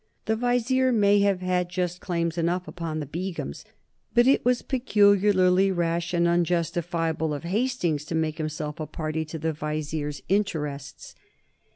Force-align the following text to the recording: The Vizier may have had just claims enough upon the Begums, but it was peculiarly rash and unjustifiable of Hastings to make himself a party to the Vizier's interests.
The 0.25 0.35
Vizier 0.35 0.91
may 0.91 1.19
have 1.19 1.41
had 1.41 1.69
just 1.69 2.01
claims 2.01 2.35
enough 2.35 2.67
upon 2.67 2.99
the 2.99 3.05
Begums, 3.05 3.65
but 4.15 4.25
it 4.25 4.43
was 4.43 4.63
peculiarly 4.63 5.69
rash 5.71 6.11
and 6.11 6.27
unjustifiable 6.27 7.35
of 7.35 7.43
Hastings 7.43 8.03
to 8.05 8.15
make 8.15 8.39
himself 8.39 8.79
a 8.79 8.87
party 8.87 9.23
to 9.25 9.37
the 9.37 9.53
Vizier's 9.53 10.23
interests. 10.27 11.13